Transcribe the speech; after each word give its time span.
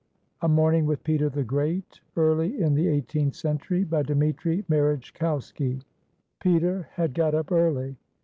A 0.41 0.49
MORNING 0.49 0.87
WITH 0.87 1.03
PETER 1.03 1.29
THE 1.29 1.43
GREAT 1.43 1.99
[Early 2.17 2.59
in 2.59 2.73
the 2.73 2.87
eighteenth 2.87 3.35
century] 3.35 3.83
BY 3.83 4.01
DMITRI 4.01 4.63
MEREJKOWSKI 4.65 5.83
Peter 6.39 6.87
had 6.93 7.13
got 7.13 7.35
up 7.35 7.51
early. 7.51 7.97